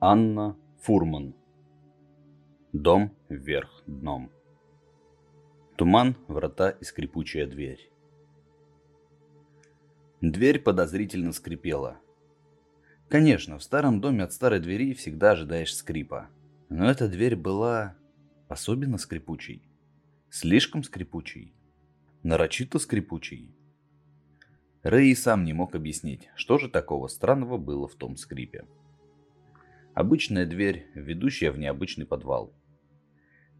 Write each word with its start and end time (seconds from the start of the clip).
Анна 0.00 0.56
Фурман. 0.82 1.34
Дом 2.72 3.16
вверх 3.28 3.82
дном. 3.88 4.30
Туман, 5.76 6.16
врата 6.28 6.70
и 6.70 6.84
скрипучая 6.84 7.48
дверь. 7.48 7.90
Дверь 10.20 10.60
подозрительно 10.60 11.32
скрипела. 11.32 11.98
Конечно, 13.08 13.58
в 13.58 13.62
старом 13.64 14.00
доме 14.00 14.22
от 14.22 14.32
старой 14.32 14.60
двери 14.60 14.94
всегда 14.94 15.32
ожидаешь 15.32 15.74
скрипа. 15.74 16.28
Но 16.68 16.88
эта 16.88 17.08
дверь 17.08 17.34
была 17.34 17.96
особенно 18.46 18.98
скрипучей. 18.98 19.64
Слишком 20.30 20.84
скрипучей. 20.84 21.52
Нарочито 22.22 22.78
скрипучей. 22.78 23.52
Рэй 24.84 25.16
сам 25.16 25.42
не 25.44 25.54
мог 25.54 25.74
объяснить, 25.74 26.30
что 26.36 26.56
же 26.58 26.68
такого 26.68 27.08
странного 27.08 27.56
было 27.58 27.88
в 27.88 27.96
том 27.96 28.16
скрипе. 28.16 28.64
Обычная 29.98 30.46
дверь, 30.46 30.86
ведущая 30.94 31.50
в 31.50 31.58
необычный 31.58 32.06
подвал. 32.06 32.54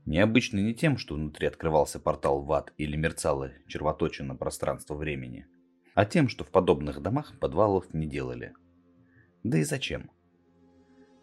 Необычный 0.06 0.62
не 0.62 0.74
тем, 0.74 0.96
что 0.96 1.15
внутри 1.15 1.46
открывался 1.46 1.98
портал 1.98 2.42
в 2.42 2.52
ад 2.52 2.73
или 2.77 2.96
мерцало 2.96 3.51
червоточина 3.66 4.37
пространство 4.37 4.95
времени– 4.95 5.46
а 5.98 6.05
тем, 6.05 6.29
что 6.29 6.45
в 6.45 6.52
подобных 6.52 7.02
домах 7.02 7.37
подвалов 7.41 7.93
не 7.93 8.06
делали. 8.06 8.55
Да 9.43 9.59
и 9.59 9.65
зачем? 9.65 10.13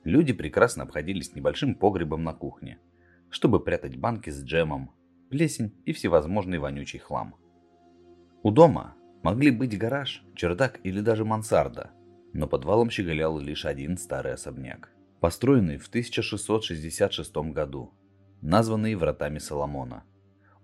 Люди 0.04 0.34
прекрасно 0.34 0.84
обходились 0.84 1.34
небольшим 1.34 1.76
погребом 1.76 2.26
на 2.26 2.34
кухне, 2.34 2.78
чтобы 3.30 3.64
прятать 3.64 3.96
банки 3.96 4.30
с 4.30 4.44
джемом, 4.44 4.92
плесень 5.30 5.82
и 5.86 5.94
всевозможный 5.94 6.58
вонючий 6.58 7.00
хлам. 7.00 7.36
У 8.44 8.52
дома 8.52 8.96
могли 9.24 9.50
быть 9.50 9.78
гараж, 9.78 10.26
чердак 10.36 10.82
или 10.84 11.00
даже 11.00 11.24
мансарда, 11.24 11.92
но 12.34 12.46
подвалом 12.46 12.90
щеголял 12.90 13.40
лишь 13.40 13.66
один 13.66 13.98
старый 13.98 14.34
особняк, 14.34 14.92
построенный 15.26 15.78
в 15.78 15.88
1666 15.88 17.36
году, 17.52 17.92
названный 18.42 18.94
Вратами 18.94 19.40
Соломона– 19.40 20.04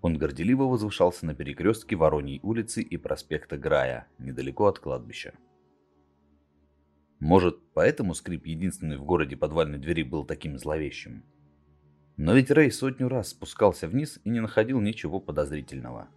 он 0.02 0.17
горделиво 0.17 0.64
возвышался 0.64 1.26
на 1.26 1.36
перекрестке 1.36 1.95
Вороньей 1.95 2.40
улицы 2.44 2.82
и 2.82 2.98
проспекта 2.98 3.58
Грая, 3.58 4.08
недалеко 4.17 4.67
от 4.67 4.78
кладбища. 4.80 5.34
Может, 7.20 7.58
поэтому 7.73 8.16
скрип 8.16 8.48
единственной 8.48 8.98
в 8.98 9.04
городе 9.04 9.38
подвальной 9.38 9.78
двери 9.78 10.04
был 10.04 10.26
таким 10.26 10.58
зловещим? 10.58 11.23
Но 12.17 12.34
ведь 12.34 12.52
Рэй 12.52 12.72
сотню 12.72 13.09
раз 13.09 13.30
спускался 13.30 13.88
вниз 13.88 14.20
и 14.23 14.30
не 14.30 14.42
находил 14.42 14.80
ничего 14.80 15.20
подозрительного. 15.20 16.08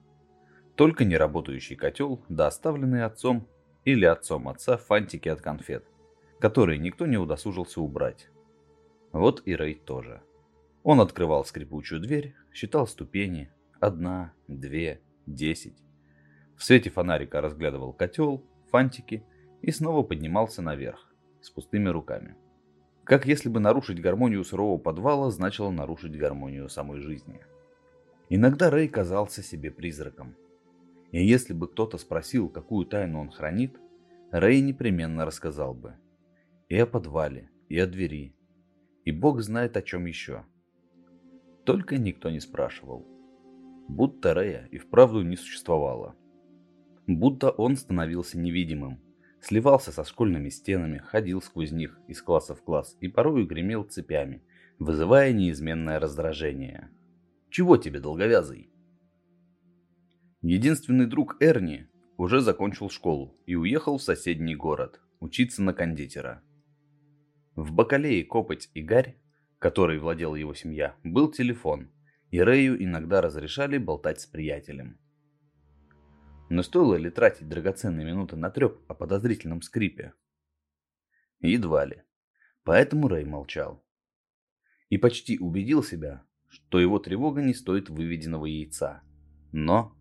Только 0.77 1.05
неработающий 1.05 1.77
котел, 1.77 2.23
да 2.29 2.47
оставленные 2.47 3.05
отцом 3.05 3.47
или 3.85 4.07
отцом 4.07 4.49
отца 4.49 4.79
фантики 4.79 5.29
от 5.29 5.43
конфет, 5.43 5.85
которые 6.41 6.79
никто 6.79 7.07
не 7.07 7.19
удосужился 7.19 7.83
убрать. 7.83 8.29
Вот 9.15 9.43
и 9.45 9.55
Рэй 9.55 9.77
тоже. 9.77 10.23
Он 10.83 11.01
открывал 11.01 11.45
скрипучую 11.45 12.01
дверь, 12.01 12.35
считал 12.53 12.89
ступени, 12.89 13.49
Одна, 13.79 14.33
две, 14.49 15.01
десять. 15.25 15.77
В 16.57 16.65
свете 16.65 16.91
фонарика 16.91 17.41
разглядывал 17.41 17.93
котел, 17.93 18.43
фантики 18.73 19.25
и 19.63 19.71
снова 19.71 20.03
поднимался 20.03 20.63
наверх 20.63 21.15
с 21.43 21.49
пустыми 21.51 21.91
руками. 21.91 22.35
Как 23.05 23.25
если 23.25 23.49
бы 23.49 23.61
нарушить 23.61 24.01
гармонию 24.01 24.43
сырого 24.43 24.79
подвала 24.79 25.31
значило 25.31 25.71
нарушить 25.71 26.19
гармонию 26.19 26.69
самой 26.69 27.01
жизни. 27.01 27.41
Иногда 28.31 28.69
Рэй 28.69 28.89
казался 28.89 29.45
себе 29.45 29.71
призраком. 29.71 30.35
И 31.13 31.25
если 31.25 31.53
бы 31.53 31.69
кто-то 31.69 31.99
спросил, 31.99 32.49
какую 32.49 32.85
тайну 32.85 33.21
он 33.21 33.31
хранит, 33.31 33.79
Рэй 34.33 34.61
непременно 34.61 35.25
рассказал 35.25 35.73
бы. 35.73 35.95
И 36.69 36.77
о 36.77 36.87
подвале, 36.87 37.49
и 37.69 37.79
о 37.79 37.87
двери. 37.87 38.35
И 39.05 39.13
бог 39.13 39.41
знает 39.43 39.77
о 39.77 39.83
чем 39.83 40.07
еще. 40.07 40.45
Только 41.65 41.99
никто 41.99 42.31
не 42.31 42.41
спрашивал 42.41 43.07
будто 43.89 44.33
Рея 44.33 44.69
и 44.71 44.79
вправду 44.79 45.23
не 45.23 45.37
существовало. 45.37 46.17
Будто 47.07 47.51
он 47.51 47.77
становился 47.77 48.39
невидимым, 48.39 49.01
сливался 49.41 49.93
со 49.93 50.05
школьными 50.05 50.49
стенами, 50.49 50.99
ходил 50.99 51.43
сквозь 51.43 51.73
них 51.73 51.99
из 52.09 52.23
класса 52.23 52.55
в 52.55 52.63
класс 52.63 52.97
и 53.01 53.09
порою 53.09 53.47
гремел 53.47 53.85
цепями, 53.85 54.43
вызывая 54.79 55.33
неизменное 55.33 56.01
раздражение. 56.01 56.91
«Чего 57.51 57.77
тебе, 57.77 58.01
долговязый?» 58.01 58.71
Единственный 60.41 61.07
друг 61.07 61.37
Эрни 61.41 61.89
уже 62.17 62.41
закончил 62.41 62.91
школу 62.91 63.37
и 63.47 63.55
уехал 63.55 63.99
в 63.99 64.03
соседний 64.03 64.57
город 64.57 65.01
учиться 65.21 65.63
на 65.63 65.73
кондитера. 65.73 66.43
В 67.57 67.73
бакалее 67.73 68.25
Копоть 68.25 68.69
и 68.75 68.83
Гарь, 68.83 69.17
которой 69.59 69.99
владела 69.99 70.35
его 70.35 70.55
семья, 70.55 70.97
был 71.05 71.31
телефон, 71.31 71.91
и 72.31 72.41
Рэю 72.41 72.83
иногда 72.83 73.21
разрешали 73.21 73.79
болтать 73.79 74.21
с 74.21 74.27
приятелем. 74.27 74.99
Но 76.51 76.63
стоило 76.63 76.97
ли 76.97 77.11
тратить 77.11 77.49
драгоценные 77.49 78.05
минуты 78.05 78.37
на 78.37 78.51
треп 78.51 78.79
о 78.89 78.95
подозрительном 78.95 79.63
скрипе? 79.63 80.15
Едва 81.41 81.85
ли. 81.85 82.03
Поэтому 82.65 83.09
Рэй 83.09 83.25
молчал. 83.25 83.85
И 84.89 84.99
почти 84.99 85.39
убедил 85.39 85.83
себя, 85.83 86.25
что 86.49 86.81
его 86.81 86.99
тревога 86.99 87.41
не 87.41 87.55
стоит 87.55 87.89
выведенного 87.89 88.47
яйца. 88.47 89.03
Но... 89.53 89.97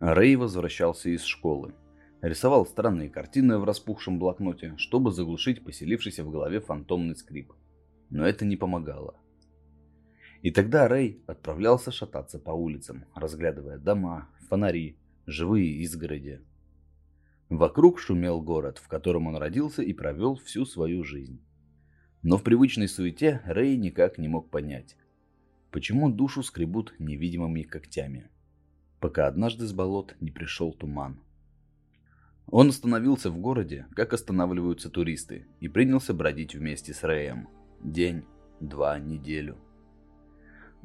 Рэй 0.00 0.36
возвращался 0.36 1.10
из 1.10 1.24
школы. 1.24 1.74
Рисовал 2.20 2.66
странные 2.66 3.08
картины 3.08 3.58
в 3.58 3.64
распухшем 3.64 4.18
блокноте, 4.18 4.74
чтобы 4.76 5.12
заглушить 5.12 5.64
поселившийся 5.64 6.24
в 6.24 6.30
голове 6.30 6.60
фантомный 6.60 7.14
скрип. 7.14 7.52
Но 8.10 8.26
это 8.26 8.44
не 8.44 8.56
помогало. 8.56 9.20
И 10.42 10.50
тогда 10.50 10.88
Рэй 10.88 11.22
отправлялся 11.26 11.92
шататься 11.92 12.40
по 12.40 12.50
улицам, 12.50 13.04
разглядывая 13.14 13.78
дома, 13.78 14.28
фонари, 14.48 14.96
живые 15.26 15.82
изгороди. 15.82 16.40
Вокруг 17.48 18.00
шумел 18.00 18.42
город, 18.42 18.78
в 18.78 18.88
котором 18.88 19.28
он 19.28 19.36
родился 19.36 19.82
и 19.82 19.92
провел 19.92 20.36
всю 20.36 20.64
свою 20.64 21.04
жизнь. 21.04 21.40
Но 22.22 22.36
в 22.36 22.42
привычной 22.42 22.88
суете 22.88 23.42
Рэй 23.46 23.76
никак 23.76 24.18
не 24.18 24.26
мог 24.26 24.50
понять, 24.50 24.96
почему 25.70 26.10
душу 26.10 26.42
скребут 26.42 26.94
невидимыми 26.98 27.62
когтями, 27.62 28.28
пока 28.98 29.28
однажды 29.28 29.66
с 29.66 29.72
болот 29.72 30.16
не 30.20 30.32
пришел 30.32 30.72
туман. 30.72 31.20
Он 32.50 32.68
остановился 32.68 33.30
в 33.30 33.38
городе, 33.38 33.86
как 33.94 34.12
останавливаются 34.12 34.90
туристы, 34.90 35.46
и 35.60 35.68
принялся 35.68 36.14
бродить 36.14 36.54
вместе 36.54 36.94
с 36.94 37.02
Рэем. 37.02 37.48
День, 37.80 38.24
два, 38.60 38.98
неделю– 38.98 39.56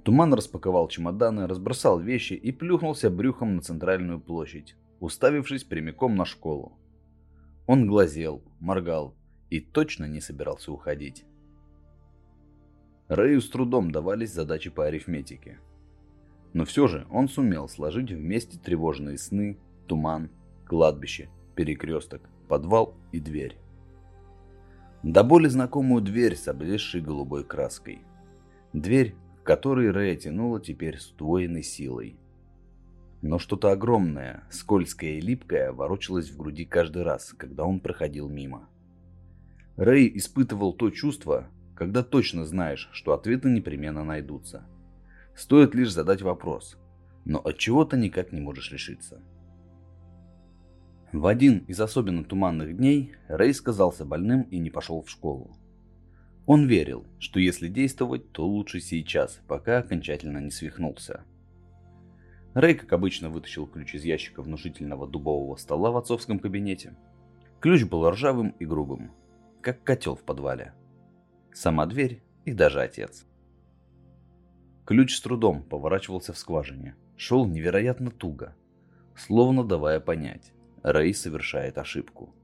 Туман 0.03 0.33
распаковал 0.33 0.89
чемоданы, 0.89 1.47
разбросал 1.47 1.99
вещи 1.99 2.33
и 2.33 2.51
плюхнулся 2.51 3.09
брюхом 3.09 3.55
на 3.55 3.61
центральную 3.61 4.19
площадь, 4.19 4.75
уставившись 4.99 5.63
прямиком 5.63 6.15
на 6.15 6.25
школу. 6.25 6.73
Он 7.67 7.87
глазел, 7.87 8.43
моргал 8.59 9.15
и 9.49 9.61
точно 9.61 10.05
не 10.05 10.19
собирался 10.19 10.73
уходить. 10.73 11.25
Рэю 13.07 13.39
с 13.41 13.49
трудом 13.49 13.91
давались 13.91 14.33
задачи 14.33 14.69
по 14.69 14.85
арифметике. 14.85 15.59
Но 16.51 16.65
все 16.65 16.87
же 16.87 17.07
он 17.09 17.29
сумел 17.29 17.69
сложить 17.69 18.11
вместе 18.11 18.59
тревожные 18.59 19.17
сны, 19.17 19.57
туман, 19.87 20.29
кладбище, 20.65 21.29
перекресток, 21.55 22.21
подвал 22.47 22.95
и 23.11 23.19
дверь. 23.19 23.57
До 25.03 25.23
боли 25.23 25.47
знакомую 25.47 26.01
дверь 26.01 26.35
с 26.35 26.47
облезшей 26.47 27.01
голубой 27.01 27.43
краской. 27.43 28.01
Дверь, 28.71 29.15
который 29.43 29.91
Рэя 29.91 30.15
тянуло 30.15 30.61
теперь 30.61 30.97
с 30.97 31.11
удвоенной 31.11 31.63
силой. 31.63 32.17
Но 33.21 33.39
что-то 33.39 33.71
огромное, 33.71 34.43
скользкое 34.49 35.11
и 35.11 35.21
липкое 35.21 35.71
ворочалось 35.71 36.29
в 36.29 36.37
груди 36.37 36.65
каждый 36.65 37.03
раз, 37.03 37.33
когда 37.37 37.65
он 37.65 37.79
проходил 37.79 38.29
мимо. 38.29 38.69
Рэй 39.75 40.11
испытывал 40.15 40.73
то 40.73 40.89
чувство, 40.89 41.47
когда 41.75 42.03
точно 42.03 42.45
знаешь, 42.45 42.89
что 42.93 43.13
ответы 43.13 43.49
непременно 43.49 44.03
найдутся. 44.03 44.65
Стоит 45.35 45.73
лишь 45.73 45.91
задать 45.91 46.21
вопрос, 46.21 46.77
но 47.25 47.39
от 47.39 47.57
чего-то 47.57 47.97
никак 47.97 48.31
не 48.31 48.39
можешь 48.39 48.71
решиться. 48.71 49.21
В 51.13 51.27
один 51.27 51.59
из 51.67 51.79
особенно 51.79 52.23
туманных 52.23 52.75
дней 52.75 53.13
Рэй 53.27 53.53
сказался 53.53 54.03
больным 54.03 54.41
и 54.49 54.57
не 54.57 54.71
пошел 54.71 55.03
в 55.03 55.11
школу. 55.11 55.55
Он 56.47 56.65
верил, 56.65 57.05
что 57.19 57.39
если 57.39 57.67
действовать, 57.67 58.31
то 58.31 58.47
лучше 58.47 58.79
сейчас, 58.79 59.39
пока 59.47 59.77
окончательно 59.77 60.39
не 60.39 60.49
свихнулся. 60.49 61.23
Рэй, 62.55 62.73
как 62.73 62.93
обычно, 62.93 63.29
вытащил 63.29 63.67
ключ 63.67 63.93
из 63.93 64.03
ящика 64.03 64.41
внушительного 64.41 65.07
дубового 65.07 65.55
стола 65.55 65.91
в 65.91 65.97
отцовском 65.97 66.39
кабинете. 66.39 66.95
Ключ 67.59 67.83
был 67.83 68.09
ржавым 68.09 68.55
и 68.57 68.65
грубым, 68.65 69.11
как 69.61 69.83
котел 69.83 70.15
в 70.15 70.23
подвале. 70.23 70.73
Сама 71.53 71.85
дверь 71.85 72.23
и 72.43 72.53
даже 72.53 72.81
отец. 72.81 73.27
Ключ 74.83 75.15
с 75.15 75.21
трудом 75.21 75.61
поворачивался 75.61 76.33
в 76.33 76.39
скважине, 76.39 76.95
шел 77.17 77.45
невероятно 77.45 78.09
туго, 78.09 78.55
словно 79.15 79.63
давая 79.63 79.99
понять, 79.99 80.53
Рэй 80.83 81.13
совершает 81.13 81.77
ошибку. 81.77 82.35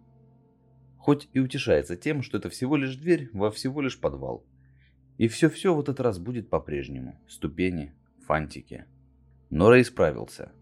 Хоть 0.98 1.28
и 1.34 1.40
утешается 1.40 1.98
тем, 1.98 2.24
что 2.24 2.38
это 2.38 2.50
всего 2.50 2.78
лишь 2.78 2.96
дверь 2.96 3.30
во 3.34 3.52
всего 3.52 3.82
лишь 3.82 4.00
подвал. 4.00 4.46
И 5.18 5.28
все-все 5.28 5.76
в 5.76 5.80
этот 5.82 6.00
раз 6.00 6.20
будет 6.20 6.50
по-прежнему. 6.50 7.20
Ступени, 7.28 7.94
фантики. 8.26 8.86
Но 9.50 9.70
Рэй 9.70 9.84
справился. 9.84 10.54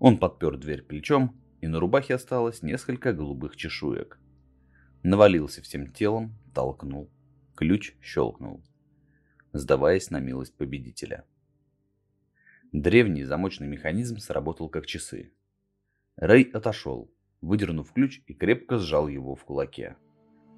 Он 0.00 0.18
подпер 0.18 0.56
дверь 0.56 0.82
плечом, 0.82 1.38
и 1.60 1.68
на 1.68 1.78
рубахе 1.80 2.14
осталось 2.14 2.62
несколько 2.62 3.12
голубых 3.12 3.56
чешуек. 3.56 4.18
Навалился 5.02 5.60
всем 5.60 5.92
телом, 5.92 6.34
толкнул. 6.54 7.10
Ключ 7.54 7.94
щелкнул, 8.00 8.64
сдаваясь 9.52 10.10
на 10.10 10.18
милость 10.18 10.56
победителя. 10.56 11.26
Древний 12.72 13.24
замочный 13.24 13.68
механизм 13.68 14.16
сработал 14.16 14.70
как 14.70 14.86
часы. 14.86 15.32
Рэй 16.22 16.44
отошел, 16.52 17.10
выдернув 17.40 17.92
ключ 17.92 18.20
и 18.28 18.32
крепко 18.32 18.78
сжал 18.78 19.08
его 19.08 19.34
в 19.34 19.44
кулаке. 19.44 19.96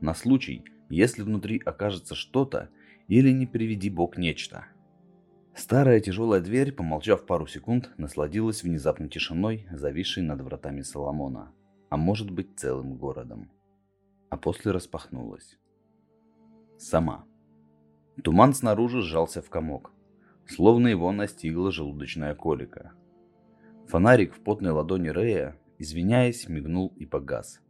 На 0.02 0.12
случай, 0.12 0.62
если 0.90 1.22
внутри 1.22 1.58
окажется 1.64 2.14
что-то 2.14 2.68
или 3.08 3.30
не 3.30 3.46
приведи 3.46 3.88
бог 3.88 4.18
нечто. 4.18 4.66
Старая 5.54 6.00
тяжелая 6.00 6.42
дверь, 6.42 6.70
помолчав 6.70 7.24
пару 7.24 7.46
секунд, 7.46 7.90
насладилась 7.96 8.62
внезапной 8.62 9.08
тишиной, 9.08 9.66
зависшей 9.72 10.22
над 10.22 10.42
вратами 10.42 10.82
Соломона, 10.82 11.50
а 11.88 11.96
может 11.96 12.30
быть 12.30 12.58
целым 12.58 12.98
городом. 12.98 13.50
А 14.28 14.36
после 14.36 14.70
распахнулась. 14.70 15.58
Сама. 16.76 17.24
Туман 18.22 18.52
снаружи 18.52 19.00
сжался 19.00 19.40
в 19.40 19.48
комок, 19.48 19.92
словно 20.46 20.88
его 20.88 21.10
настигла 21.10 21.72
желудочная 21.72 22.34
колика. 22.34 22.92
Фонарик 23.88 24.34
в 24.34 24.40
потной 24.40 24.72
ладони 24.72 25.08
Рея, 25.08 25.56
извиняясь, 25.78 26.48
мигнул 26.48 26.88
и 26.96 27.06
погас. 27.06 27.60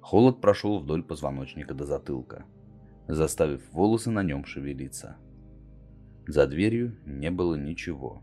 Холод 0.00 0.40
прошел 0.40 0.78
вдоль 0.78 1.02
позвоночника 1.02 1.74
до 1.74 1.84
затылка, 1.84 2.44
заставив 3.08 3.72
волосы 3.72 4.10
на 4.10 4.22
нем 4.22 4.44
шевелиться. 4.44 5.16
За 6.26 6.46
дверью 6.46 6.96
не 7.06 7.30
было 7.30 7.54
ничего. 7.54 8.22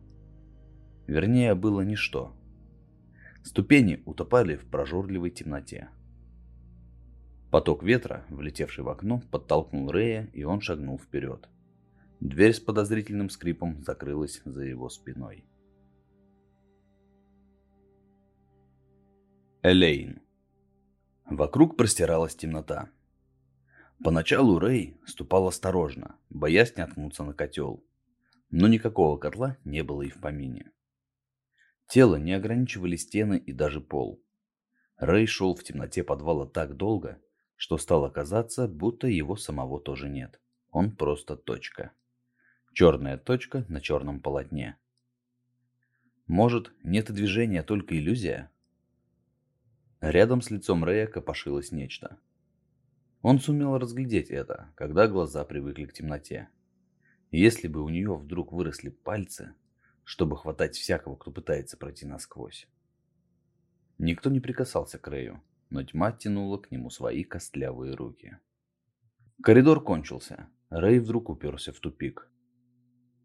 Вернее, 1.07 1.56
было 1.56 1.81
ничто. 1.81 2.33
Ступени 3.44 4.01
утопали 4.06 4.56
в 4.56 4.65
прожорливой 4.65 5.31
темноте. 5.31 5.89
Поток 7.51 7.83
ветра, 7.83 8.25
влетевший 8.30 8.83
в 8.83 8.89
окно, 8.89 9.21
подтолкнул 9.31 9.89
Рея, 9.92 10.30
и 10.33 10.44
он 10.44 10.62
шагнул 10.62 11.00
вперед. 11.00 11.47
Дверь 12.19 12.53
с 12.53 12.59
подозрительным 12.59 13.30
скрипом 13.30 13.83
закрылась 13.83 14.42
за 14.45 14.63
его 14.63 14.89
спиной. 14.89 15.45
Элейн. 19.68 20.22
Вокруг 21.26 21.76
простиралась 21.76 22.36
темнота. 22.36 22.92
Поначалу 24.04 24.60
Рэй 24.60 24.96
ступал 25.08 25.48
осторожно, 25.48 26.20
боясь 26.30 26.78
не 26.78 26.84
откнуться 26.84 27.24
на 27.24 27.34
котел. 27.34 27.84
Но 28.52 28.68
никакого 28.68 29.18
котла 29.18 29.58
не 29.64 29.82
было 29.82 30.04
и 30.04 30.12
в 30.12 30.22
помине. 30.22 30.72
Тело 31.88 32.18
не 32.18 32.34
ограничивали 32.34 32.96
стены 32.96 33.40
и 33.40 33.54
даже 33.54 33.82
пол. 33.82 34.24
Рэй 34.98 35.26
шел 35.26 35.56
в 35.56 35.64
темноте 35.64 36.04
подвала 36.04 36.46
так 36.46 36.78
долго, 36.78 37.20
что 37.56 37.80
стало 37.80 38.12
казаться, 38.12 38.68
будто 38.68 39.08
его 39.08 39.36
самого 39.36 39.82
тоже 39.82 40.10
нет. 40.10 40.40
Он 40.70 40.96
просто 40.96 41.36
точка. 41.36 41.92
Черная 42.72 43.18
точка 43.18 43.66
на 43.68 43.82
черном 43.82 44.20
полотне. 44.20 44.78
Может, 46.28 46.72
нет 46.84 47.12
движения, 47.12 47.64
только 47.64 47.98
иллюзия? 47.98 48.52
Рядом 50.06 50.44
с 50.44 50.52
лицом 50.52 50.84
Рэя 50.84 51.07
копошилось 51.07 51.72
нечто. 51.72 52.19
Он 53.24 53.40
сумел 53.40 53.80
разглядеть 53.80 54.30
это, 54.30 54.72
когда 54.75 55.07
глаза 55.07 55.44
привыкли 55.46 55.86
к 55.86 55.94
темноте. 55.94 56.48
Если 57.31 57.68
бы 57.68 57.81
у 57.81 57.90
нее 57.90 58.16
вдруг 58.16 58.54
выросли 58.54 58.90
пальцы, 58.90 59.56
чтобы 60.04 60.38
хватать 60.38 60.75
всякого, 60.75 61.16
кто 61.16 61.31
пытается 61.31 61.75
пройти 61.75 62.06
насквозь. 62.06 62.68
Никто 63.98 64.30
не 64.30 64.40
прикасался 64.40 65.00
к 65.00 65.07
Рэю, 65.07 65.42
но 65.72 65.81
тьма 65.81 66.12
тянула 66.12 66.60
к 66.60 66.69
нему 66.69 66.92
свои 66.92 67.24
костлявые 67.24 67.96
руки. 67.96 68.38
Коридор 69.42 69.84
кончился. 69.84 70.50
Рэй 70.69 71.00
вдруг 71.00 71.31
уперся 71.31 71.72
в 71.72 71.80
тупик. 71.80 72.30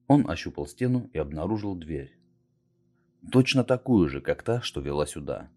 Он 0.06 0.30
ощупал 0.30 0.66
стену 0.66 1.10
и 1.12 1.18
обнаружил 1.18 1.76
дверь. 1.76 2.18
Точно 3.30 3.64
такую 3.64 4.08
же, 4.08 4.22
как 4.22 4.42
та, 4.42 4.62
что 4.62 4.80
вела 4.80 5.04
сюда. 5.04 5.50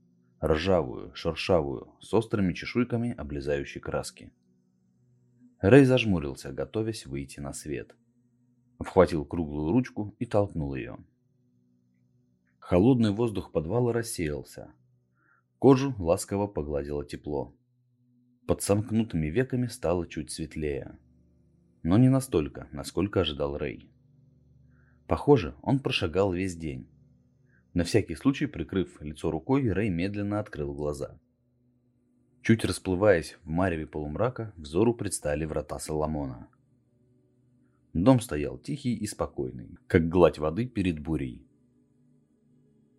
Ржавую, 0.44 1.16
шершавую, 1.16 1.94
с 2.01 2.13
острыми 2.13 2.54
чешуйками 2.54 3.13
облезающей 3.13 3.80
краски. 3.80 4.31
Рэй 5.62 5.86
зажмурился, 5.86 6.51
готовясь 6.51 7.06
выйти 7.06 7.40
на 7.40 7.54
свет. 7.54 7.95
Вхватил 8.78 9.24
круглую 9.24 9.72
ручку 9.72 10.13
и 10.19 10.25
толкнул 10.25 10.75
ее. 10.75 10.98
Холодный 12.60 13.12
воздух 13.12 13.54
подвала 13.54 13.94
рассеялся, 13.94 14.74
Кожу 15.63 15.95
ласково 15.98 16.48
погладило 16.48 17.06
тепло. 17.06 17.56
Под 18.46 18.62
сомкнутыми 18.62 19.28
веками 19.28 19.68
стало 19.68 20.06
чуть 20.06 20.30
светлее. 20.30 21.00
Но 21.84 21.98
не 21.98 22.10
настолько, 22.10 22.68
насколько 22.74 23.22
ожидал 23.22 23.57
Рэй. 23.57 23.89
Похоже, 25.07 25.56
он 25.62 25.80
прошагал 25.80 26.34
весь 26.34 26.57
день. 26.57 26.89
На 27.74 27.84
всякий 27.84 28.16
случай, 28.16 28.46
прикрыв 28.46 29.02
лицо 29.02 29.31
рукой, 29.31 29.72
Рэй 29.72 29.90
медленно 29.90 30.40
открыл 30.40 30.74
глаза. 30.74 31.20
Чуть 32.44 32.66
расплываясь 32.66 33.38
в 33.44 33.50
мареве 33.50 33.88
полумрака, 33.88 34.54
взору 34.58 34.94
предстали 34.94 35.46
врата 35.46 35.80
Соломона. 35.80 36.50
Дом 37.94 38.20
стоял 38.20 38.58
тихий 38.58 38.96
и 38.96 39.08
спокойный, 39.08 39.78
как 39.88 40.10
гладь 40.10 40.40
воды 40.40 40.68
перед 40.68 41.00
бурей. 41.00 41.48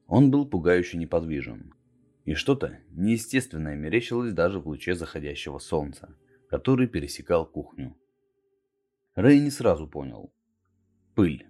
Он 0.07 0.31
был 0.31 0.47
пугающе 0.47 0.99
неподвижен, 0.99 1.75
и 2.25 2.35
что-то 2.35 2.79
неестественное 2.91 3.77
мерещилось 3.77 4.33
даже 4.33 4.61
в 4.61 4.67
луче 4.67 4.95
заходящего 4.95 5.59
солнца, 5.59 6.17
который 6.49 6.89
пересекал 6.89 7.47
кухню. 7.47 7.97
Рэй 9.15 9.41
не 9.41 9.51
сразу 9.51 9.87
понял. 9.87 10.33
Пыль. 11.15 11.47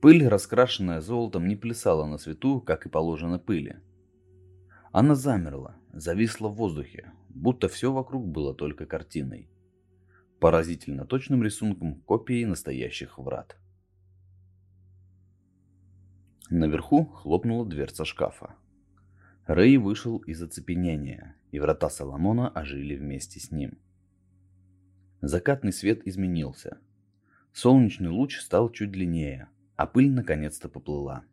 Пыль, 0.00 0.26
раскрашенная 0.28 1.00
золотом, 1.00 1.48
не 1.48 1.56
плясала 1.56 2.06
на 2.06 2.18
свету, 2.18 2.60
как 2.60 2.86
и 2.86 2.88
положено 2.88 3.38
пыли. 3.38 3.80
Она 4.92 5.14
замерла, 5.14 5.76
зависла 5.92 6.48
в 6.48 6.56
воздухе, 6.56 7.12
будто 7.28 7.68
все 7.68 7.92
вокруг 7.92 8.26
было 8.26 8.54
только 8.54 8.86
картиной. 8.86 9.48
Поразительно 10.38 11.06
точным 11.06 11.42
рисунком 11.42 12.00
копии 12.02 12.44
настоящих 12.44 13.18
врат. 13.18 13.56
Наверху 16.50 17.06
хлопнула 17.06 17.66
дверца 17.66 18.04
шкафа. 18.04 18.54
Рэй 19.46 19.78
вышел 19.78 20.18
из 20.18 20.42
оцепенения, 20.42 21.36
и 21.50 21.58
врата 21.58 21.88
Соломона 21.88 22.48
ожили 22.48 22.96
вместе 22.96 23.40
с 23.40 23.50
ним. 23.50 23.78
Закатный 25.20 25.72
свет 25.72 26.06
изменился. 26.06 26.78
Солнечный 27.52 28.10
луч 28.10 28.38
стал 28.38 28.70
чуть 28.70 28.90
длиннее, 28.90 29.48
а 29.76 29.86
пыль 29.86 30.10
наконец-то 30.10 30.68
поплыла. 30.68 31.24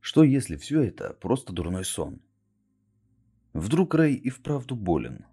Что 0.00 0.22
если 0.22 0.56
все 0.56 0.82
это 0.82 1.14
просто 1.14 1.52
дурной 1.52 1.84
сон? 1.84 2.20
Вдруг 3.52 3.94
Рэй 3.94 4.14
и 4.14 4.30
вправду 4.30 4.76
болен? 4.76 5.24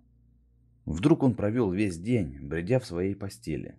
Вдруг 0.85 1.23
он 1.23 1.35
провел 1.35 1.71
весь 1.71 1.97
день, 1.97 2.39
бредя 2.41 2.79
в 2.79 2.85
своей 2.85 3.15
постели, 3.15 3.77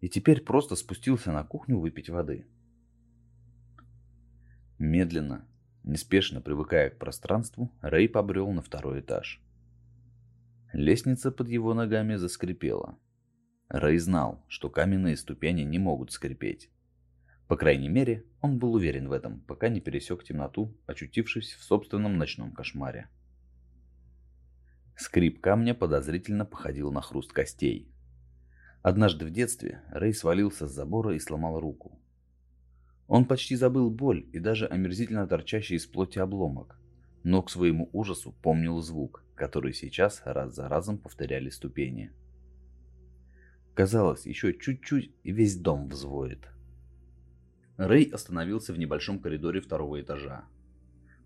и 0.00 0.08
теперь 0.08 0.42
просто 0.42 0.76
спустился 0.76 1.32
на 1.32 1.44
кухню 1.44 1.78
выпить 1.78 2.10
воды? 2.10 2.46
Медленно, 4.78 5.46
Неспешно 5.84 6.40
привыкая 6.40 6.88
к 6.88 6.98
пространству, 6.98 7.70
Рэй 7.82 8.08
побрел 8.08 8.50
на 8.50 8.62
второй 8.62 9.00
этаж. 9.00 9.42
Лестница 10.72 11.30
под 11.30 11.50
его 11.50 11.74
ногами 11.74 12.14
заскрипела. 12.14 12.98
Рэй 13.68 13.98
знал, 13.98 14.44
что 14.48 14.68
каменные 14.68 15.16
ступени 15.16 15.62
не 15.62 15.78
могут 15.78 16.12
скрипеть. 16.12 16.70
По 17.48 17.56
крайней 17.56 17.88
мере, 17.88 18.24
он 18.40 18.58
был 18.58 18.74
уверен 18.74 19.08
в 19.08 19.12
этом, 19.12 19.40
пока 19.40 19.68
не 19.68 19.80
пересек 19.80 20.24
темноту, 20.24 20.76
очутившись 20.86 21.54
в 21.54 21.62
собственном 21.62 22.16
ночном 22.18 22.52
кошмаре. 22.52 23.08
Скрип 24.96 25.40
камня 25.40 25.74
подозрительно 25.74 26.44
походил 26.44 26.92
на 26.92 27.00
хруст 27.00 27.32
костей. 27.32 27.90
Однажды 28.82 29.24
в 29.24 29.30
детстве 29.30 29.82
Рэй 29.90 30.14
свалился 30.14 30.68
с 30.68 30.72
забора 30.72 31.14
и 31.14 31.18
сломал 31.18 31.58
руку. 31.58 31.98
Он 33.06 33.24
почти 33.24 33.56
забыл 33.56 33.90
боль 33.90 34.26
и 34.32 34.38
даже 34.38 34.66
омерзительно 34.66 35.26
торчащий 35.26 35.76
из 35.76 35.86
плоти 35.86 36.18
обломок, 36.18 36.78
но 37.22 37.42
к 37.42 37.50
своему 37.50 37.88
ужасу 37.92 38.32
помнил 38.42 38.80
звук, 38.80 39.24
который 39.34 39.72
сейчас 39.72 40.22
раз 40.24 40.54
за 40.54 40.68
разом 40.68 40.98
повторяли 40.98 41.50
ступени. 41.50 42.12
Казалось, 43.74 44.24
еще 44.24 44.54
чуть-чуть 44.54 45.10
и 45.24 45.32
весь 45.32 45.56
дом 45.56 45.88
взвоет. 45.88 46.48
Рэй 47.76 48.04
остановился 48.04 48.72
в 48.72 48.78
небольшом 48.78 49.18
коридоре 49.18 49.60
второго 49.60 50.00
этажа. 50.00 50.44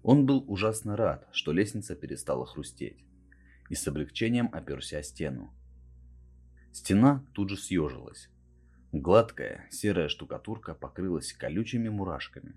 Он 0.03 0.25
был 0.25 0.45
ужасно 0.49 0.97
рад, 0.97 1.29
что 1.31 1.53
лестница 1.53 1.95
перестала 1.95 2.47
хрустеть, 2.47 3.05
и 3.69 3.75
с 3.75 3.87
облегчением 3.87 4.49
оперся 4.51 4.99
о 4.99 5.03
стену. 5.03 5.53
Стена 6.73 7.23
тут 7.35 7.51
же 7.51 7.59
съежилась. 7.59 8.31
Гладкая 8.93 9.67
серая 9.71 10.09
штукатурка 10.09 10.75
покрылась 10.75 11.35
колючими 11.35 11.91
мурашками. 11.91 12.55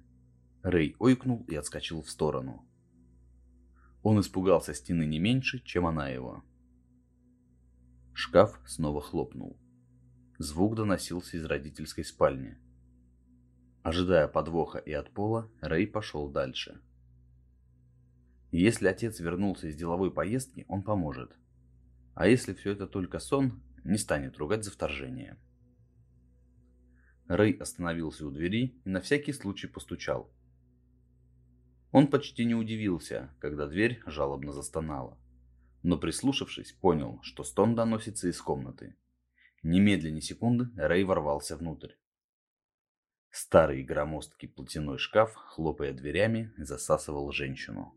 Рэй 0.63 0.95
ойкнул 0.99 1.43
и 1.49 1.55
отскочил 1.55 2.01
в 2.01 2.09
сторону. 2.09 2.65
Он 4.03 4.21
испугался 4.21 4.73
стены 4.73 5.05
не 5.05 5.19
меньше, 5.19 5.61
чем 5.65 5.85
она 5.85 6.07
его. 6.07 6.43
Шкаф 8.13 8.57
снова 8.65 9.01
хлопнул. 9.01 9.60
Звук 10.41 10.73
доносился 10.73 11.37
из 11.37 11.45
родительской 11.45 12.03
спальни. 12.03 12.57
Ожидая 13.83 14.27
подвоха 14.27 14.79
и 14.79 14.91
от 14.91 15.11
пола, 15.11 15.51
Рэй 15.61 15.85
пошел 15.85 16.29
дальше. 16.29 16.81
Если 18.49 18.87
отец 18.87 19.19
вернулся 19.19 19.67
из 19.67 19.75
деловой 19.75 20.11
поездки, 20.11 20.65
он 20.67 20.81
поможет. 20.81 21.37
А 22.15 22.25
если 22.25 22.55
все 22.55 22.71
это 22.71 22.87
только 22.87 23.19
сон, 23.19 23.61
не 23.83 23.99
станет 23.99 24.35
ругать 24.39 24.63
за 24.63 24.71
вторжение. 24.71 25.37
Рэй 27.27 27.53
остановился 27.53 28.25
у 28.25 28.31
двери 28.31 28.81
и 28.83 28.89
на 28.89 28.99
всякий 28.99 29.33
случай 29.33 29.67
постучал. 29.67 30.33
Он 31.91 32.07
почти 32.07 32.45
не 32.45 32.55
удивился, 32.55 33.29
когда 33.39 33.67
дверь 33.67 34.01
жалобно 34.07 34.53
застонала. 34.53 35.19
Но 35.83 35.99
прислушавшись, 35.99 36.71
понял, 36.71 37.19
что 37.21 37.43
стон 37.43 37.75
доносится 37.75 38.27
из 38.27 38.41
комнаты. 38.41 38.95
Немедленно 39.63 40.21
секунды 40.21 40.69
Рэй 40.75 41.03
ворвался 41.03 41.55
внутрь. 41.55 41.91
Старый 43.29 43.83
громоздкий 43.83 44.49
платяной 44.49 44.97
шкаф, 44.97 45.33
хлопая 45.35 45.93
дверями, 45.93 46.51
засасывал 46.57 47.31
женщину. 47.31 47.95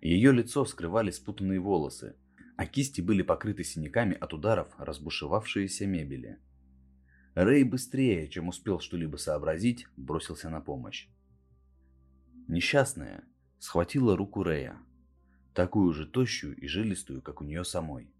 Ее 0.00 0.32
лицо 0.32 0.64
скрывали 0.64 1.10
спутанные 1.10 1.60
волосы, 1.60 2.16
а 2.56 2.66
кисти 2.66 3.00
были 3.00 3.22
покрыты 3.22 3.64
синяками 3.64 4.16
от 4.16 4.32
ударов 4.32 4.72
разбушевавшейся 4.78 5.86
мебели. 5.86 6.38
Рэй 7.34 7.64
быстрее, 7.64 8.28
чем 8.28 8.48
успел 8.48 8.80
что-либо 8.80 9.16
сообразить, 9.16 9.86
бросился 9.96 10.48
на 10.50 10.60
помощь. 10.60 11.08
Несчастная 12.48 13.24
схватила 13.58 14.16
руку 14.16 14.42
Рэя, 14.42 14.78
такую 15.52 15.92
же 15.92 16.06
тощую 16.06 16.56
и 16.56 16.66
жилистую, 16.66 17.22
как 17.22 17.40
у 17.40 17.44
нее 17.44 17.64
самой. 17.64 18.12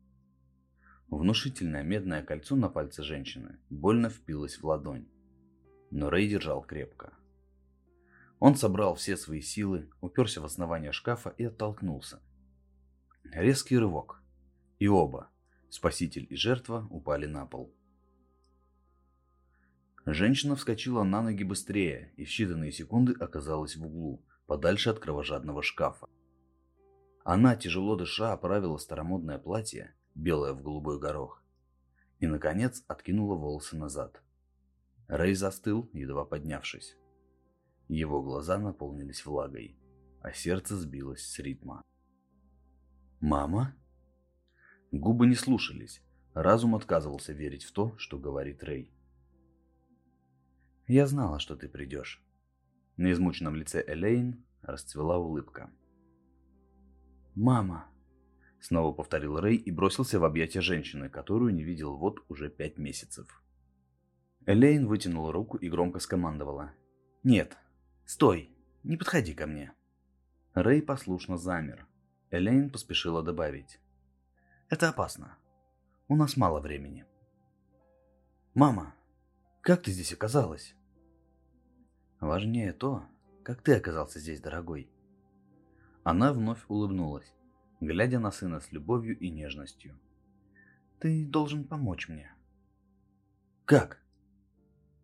Внушительное 1.11 1.83
медное 1.83 2.23
кольцо 2.23 2.55
на 2.55 2.69
пальце 2.69 3.03
женщины 3.03 3.59
больно 3.69 4.11
впилось 4.11 4.59
в 4.59 4.65
ладонь, 4.65 5.09
но 5.91 6.09
Рэй 6.09 6.29
держал 6.29 6.63
крепко. 6.63 7.13
Он 8.39 8.55
собрал 8.55 8.95
все 8.95 9.17
свои 9.17 9.41
силы, 9.41 9.91
уперся 10.01 10.41
в 10.41 10.45
основание 10.45 10.93
шкафа 10.93 11.31
и 11.31 11.45
оттолкнулся. 11.45 12.23
Резкий 13.25 13.77
рывок. 13.77 14.23
И 14.79 14.87
оба, 14.87 15.29
спаситель 15.69 16.29
и 16.31 16.37
жертва, 16.37 16.87
упали 16.91 17.27
на 17.27 17.45
пол. 17.45 17.75
Женщина 20.07 20.55
вскочила 20.55 21.03
на 21.03 21.23
ноги 21.23 21.43
быстрее 21.43 22.15
и 22.17 22.25
в 22.25 22.29
считанные 22.29 22.71
секунды 22.71 23.15
оказалась 23.19 23.77
в 23.77 23.85
углу, 23.85 24.25
подальше 24.47 24.91
от 24.91 25.01
кровожадного 25.01 25.63
шкафа. 25.63 26.09
Она, 27.25 27.55
тяжело 27.57 27.97
дыша, 27.97 28.33
оправила 28.33 28.79
старомодное 28.79 29.39
платье, 29.39 29.95
белое 30.15 30.53
в 30.55 30.63
голубой 30.63 30.99
горох, 30.99 31.43
и, 32.19 32.27
наконец, 32.27 32.83
откинула 32.89 33.37
волосы 33.37 33.77
назад. 33.77 34.23
Рэй 35.09 35.35
застыл, 35.35 35.91
едва 35.93 36.25
поднявшись. 36.25 36.97
Его 37.89 38.23
глаза 38.23 38.59
наполнились 38.59 39.27
влагой, 39.27 39.77
а 40.23 40.33
сердце 40.33 40.77
сбилось 40.77 41.27
с 41.27 41.39
ритма. 41.39 41.83
«Мама?» 43.21 43.75
Губы 44.93 45.27
не 45.27 45.35
слушались, 45.35 46.03
разум 46.33 46.75
отказывался 46.75 47.33
верить 47.33 47.65
в 47.65 47.73
то, 47.73 47.97
что 47.99 48.19
говорит 48.19 48.63
Рэй. 48.65 48.93
«Я 50.87 51.07
знала, 51.07 51.39
что 51.39 51.57
ты 51.57 51.69
придешь». 51.69 52.25
На 52.97 53.13
измученном 53.13 53.55
лице 53.55 53.85
Элейн 53.87 54.45
расцвела 54.63 55.19
улыбка. 55.19 55.71
«Мама!» 57.35 57.87
Снова 58.61 58.93
повторил 58.93 59.41
Рэй 59.41 59.57
и 59.57 59.71
бросился 59.71 60.21
в 60.21 60.25
объятия 60.25 60.61
женщины, 60.61 61.09
которую 61.09 61.55
не 61.55 61.63
видел 61.63 61.97
вот 61.97 62.21
уже 62.29 62.51
пять 62.51 62.77
месяцев. 62.77 63.43
Элейн 64.47 64.87
вытянула 64.87 65.33
руку 65.33 65.57
и 65.57 65.71
громко 65.71 65.99
скомандовала. 65.99 66.73
«Нет, 67.23 67.57
«Стой! 68.11 68.51
Не 68.83 68.97
подходи 68.97 69.35
ко 69.35 69.47
мне!» 69.47 69.73
Рэй 70.55 70.83
послушно 70.83 71.37
замер. 71.37 71.87
Элейн 72.33 72.69
поспешила 72.69 73.23
добавить. 73.23 73.79
«Это 74.69 74.89
опасно. 74.89 75.39
У 76.09 76.17
нас 76.17 76.37
мало 76.37 76.59
времени». 76.59 77.07
«Мама, 78.53 78.97
как 79.61 79.83
ты 79.83 79.93
здесь 79.93 80.13
оказалась?» 80.13 80.75
«Важнее 82.19 82.73
то, 82.73 83.05
как 83.45 83.63
ты 83.63 83.77
оказался 83.77 84.19
здесь, 84.19 84.41
дорогой». 84.41 84.91
Она 86.03 86.33
вновь 86.33 86.65
улыбнулась, 86.69 87.35
глядя 87.81 88.19
на 88.19 88.31
сына 88.31 88.61
с 88.61 88.73
любовью 88.73 89.19
и 89.19 89.31
нежностью. 89.31 89.99
«Ты 90.99 91.27
должен 91.27 91.65
помочь 91.65 92.09
мне». 92.09 92.35
«Как? 93.65 94.03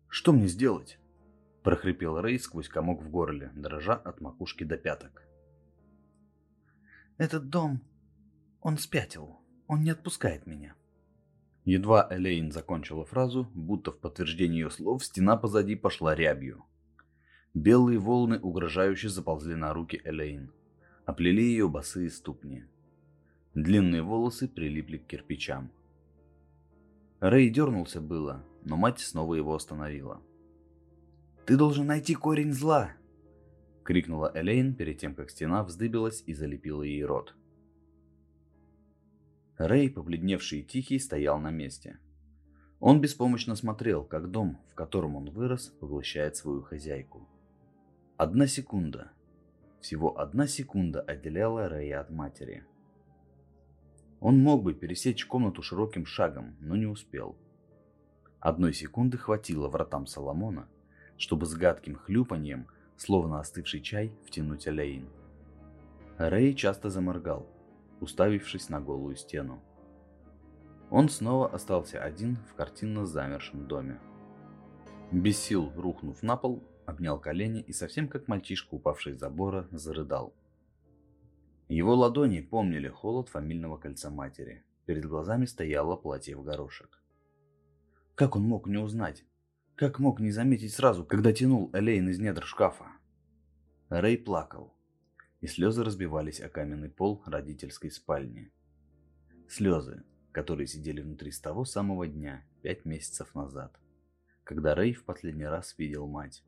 Что 0.09 0.33
мне 0.33 0.47
сделать?» 0.47 0.99
прохрипел 1.67 2.21
Рэй 2.21 2.39
сквозь 2.39 2.69
комок 2.69 3.03
в 3.03 3.09
горле, 3.09 3.51
дрожа 3.53 3.93
от 3.93 4.21
макушки 4.21 4.63
до 4.63 4.77
пяток. 4.77 5.27
«Этот 7.17 7.49
дом... 7.49 7.81
Он 8.61 8.77
спятил. 8.77 9.41
Он 9.67 9.83
не 9.83 9.89
отпускает 9.89 10.47
меня». 10.47 10.75
Едва 11.65 12.07
Элейн 12.09 12.53
закончила 12.53 13.03
фразу, 13.03 13.51
будто 13.53 13.91
в 13.91 13.99
подтверждение 13.99 14.61
ее 14.61 14.69
слов 14.69 15.03
стена 15.03 15.35
позади 15.35 15.75
пошла 15.75 16.15
рябью. 16.15 16.63
Белые 17.53 17.99
волны 17.99 18.39
угрожающе 18.39 19.09
заползли 19.09 19.55
на 19.55 19.73
руки 19.73 19.99
Элейн, 20.05 20.53
оплели 21.07 21.43
ее 21.43 21.67
босые 21.67 22.11
ступни. 22.11 22.65
Длинные 23.55 24.03
волосы 24.03 24.47
прилипли 24.47 24.97
к 24.97 25.07
кирпичам. 25.07 25.71
Рэй 27.19 27.49
дернулся 27.49 27.99
было, 27.99 28.45
но 28.63 28.77
мать 28.77 28.99
снова 28.99 29.33
его 29.33 29.55
остановила. 29.55 30.21
Ты 31.47 31.55
должен 31.55 31.87
найти 31.87 32.13
корень 32.13 32.51
зла!»— 32.51 32.91
крикнула 33.85 34.29
Элейн 34.35 34.75
перед 34.75 34.97
тем, 34.99 35.15
как 35.15 35.29
стена 35.29 35.63
вздыбилась 35.63 36.21
и 36.25 36.33
залепила 36.33 36.83
ей 36.83 37.05
рот. 37.05 37.35
Рэй, 39.57 39.89
побледневший 39.89 40.59
и 40.59 40.63
тихий, 40.63 40.99
стоял 40.99 41.39
на 41.39 41.49
месте. 41.49 41.99
Он 42.81 42.99
беспомощно 42.99 43.55
смотрел, 43.55 44.03
как 44.03 44.29
дом, 44.29 44.59
в 44.69 44.75
котором 44.75 45.15
он 45.15 45.31
вырос, 45.31 45.69
поглощает 45.79 46.35
свою 46.35 46.61
хозяйку. 46.63 47.29
Одна 48.17 48.45
секунда, 48.45 49.13
всего 49.81 50.19
одна 50.19 50.47
секунда 50.47 51.01
отделяла 51.01 51.69
Рэя 51.69 52.01
от 52.01 52.09
матери. 52.09 52.63
Он 54.19 54.41
мог 54.41 54.63
бы 54.63 54.73
пересечь 54.73 55.25
комнату 55.25 55.61
широким 55.61 56.05
шагом, 56.05 56.55
но 56.59 56.75
не 56.75 56.85
успел. 56.85 57.37
Одной 58.39 58.73
секунды 58.73 59.17
хватило 59.17 59.67
вратам 59.67 60.07
Соломона, 60.07 60.67
чтобы 61.17 61.45
с 61.45 61.53
гадким 61.53 61.95
хлюпаньем, 61.95 62.67
словно 62.95 63.39
остывший 63.39 63.81
чай, 63.81 64.11
втянуть 64.25 64.67
Алейн. 64.67 65.07
Рэй 66.17 66.55
часто 66.55 66.89
заморгал, 66.89 67.47
уставившись 68.01 68.69
на 68.69 68.81
голую 68.81 69.15
стену. 69.15 69.61
Он 70.89 71.09
снова 71.09 71.49
остался 71.49 72.01
один 72.01 72.37
в 72.49 72.55
картинно 72.55 73.05
замершем 73.05 73.67
доме. 73.67 73.99
Без 75.11 75.37
сил 75.37 75.71
рухнув 75.75 76.23
на 76.23 76.37
пол, 76.37 76.63
обнял 76.87 77.19
колени 77.19 77.61
и 77.61 77.73
совсем 77.73 78.07
как 78.07 78.27
мальчишка, 78.27 78.73
упавший 78.73 79.13
с 79.13 79.19
забора, 79.19 79.67
зарыдал. 79.71 80.33
Его 81.67 81.93
ладони 81.93 82.39
помнили 82.39 82.87
холод 82.87 83.27
фамильного 83.27 83.77
кольца 83.77 84.09
матери. 84.09 84.63
Перед 84.85 85.05
глазами 85.05 85.45
стояло 85.45 85.97
платье 85.97 86.37
в 86.37 86.43
горошек. 86.43 87.03
Как 88.15 88.37
он 88.37 88.43
мог 88.43 88.67
не 88.67 88.77
узнать, 88.77 89.25
как 89.75 89.99
мог 89.99 90.21
не 90.21 90.31
заметить 90.31 90.73
сразу, 90.73 91.05
когда 91.05 91.33
тянул 91.33 91.69
Элейн 91.73 92.09
из 92.09 92.19
недр 92.19 92.45
шкафа? 92.45 92.85
Рэй 93.89 94.17
плакал, 94.17 94.73
и 95.41 95.47
слезы 95.47 95.83
разбивались 95.83 96.39
о 96.39 96.47
каменный 96.47 96.89
пол 96.89 97.21
родительской 97.25 97.91
спальни. 97.91 98.49
Слезы, 99.49 100.03
которые 100.31 100.67
сидели 100.67 101.01
внутри 101.01 101.31
с 101.31 101.39
того 101.41 101.65
самого 101.65 102.07
дня, 102.07 102.45
пять 102.61 102.85
месяцев 102.85 103.35
назад, 103.35 103.77
когда 104.45 104.73
Рэй 104.73 104.93
в 104.93 105.03
последний 105.03 105.45
раз 105.45 105.77
видел 105.77 106.07
мать. 106.07 106.43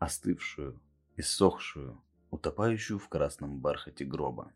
Остывшую, 0.00 0.80
иссохшую, 1.18 2.02
утопающую 2.30 2.98
в 2.98 3.06
красном 3.10 3.58
бархате 3.58 4.06
гроба. 4.06 4.50